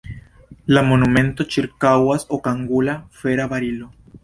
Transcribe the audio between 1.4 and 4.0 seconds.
ĉirkaŭas okangula, fera barilo.